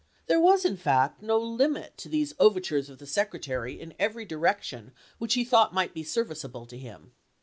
[0.25, 1.97] There was, in fact, no limit saim'oi"p.
[1.97, 5.93] to these overtures of the Secretary in every direc p.^71.' tion which he thought might
[5.93, 7.11] be serviceable to him.